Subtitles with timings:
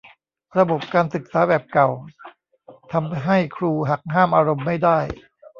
[0.57, 1.89] ระบบการศึกษาแบบเก่า
[2.91, 4.99] ทำให้ครูหักห้ามอารมณ์ไม่ได้